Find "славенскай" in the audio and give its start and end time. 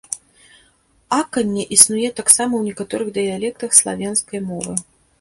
3.85-4.39